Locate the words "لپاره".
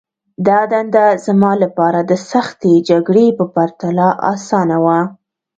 1.63-1.99